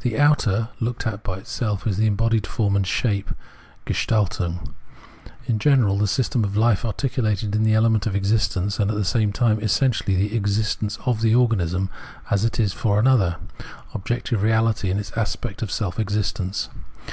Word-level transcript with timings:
The 0.00 0.18
outer, 0.18 0.70
looked 0.80 1.06
at 1.06 1.22
by 1.22 1.38
itself, 1.38 1.86
is 1.86 1.96
the 1.96 2.06
embodied 2.08 2.48
form 2.48 2.74
and 2.74 2.84
shape 2.84 3.30
(Gestaltung) 3.86 4.74
in 5.46 5.60
general, 5.60 5.98
the 5.98 6.08
system 6.08 6.42
of 6.42 6.56
Life 6.56 6.84
articulated 6.84 7.54
in 7.54 7.62
the 7.62 7.72
element 7.72 8.04
of 8.08 8.16
existence, 8.16 8.80
and 8.80 8.90
at 8.90 8.96
the 8.96 9.04
same 9.04 9.30
time 9.32 9.60
essentially 9.60 10.16
the 10.16 10.34
existence 10.34 10.98
of 11.06 11.20
the 11.20 11.36
organism 11.36 11.90
as 12.28 12.44
it 12.44 12.58
is 12.58 12.72
for 12.72 12.98
an 12.98 13.06
other— 13.06 13.36
objective 13.94 14.42
reality 14.42 14.90
in 14.90 14.98
its 14.98 15.12
aspect 15.12 15.62
of 15.62 15.70
self 15.70 16.00
existence. 16.00 16.68